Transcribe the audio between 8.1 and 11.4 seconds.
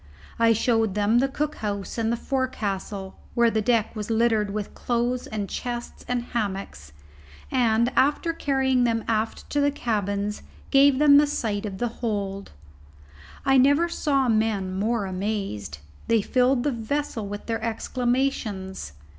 carrying them aft to the cabins, gave them a